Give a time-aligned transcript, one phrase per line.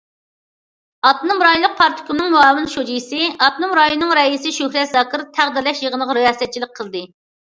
[1.09, 7.05] ئاپتونوم رايونلۇق پارتكومنىڭ مۇئاۋىن شۇجىسى، ئاپتونوم رايوننىڭ رەئىسى شۆھرەت زاكىر تەقدىرلەش يىغىنىغا رىياسەتچىلىك قىلدى.